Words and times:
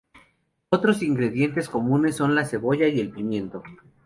Otros 0.71 1.03
ingredientes 1.03 1.69
comunes 1.69 2.15
son 2.15 2.33
la 2.33 2.43
cebolla 2.45 2.87
y 2.87 2.99
el 2.99 3.11
pimiento. 3.11 3.61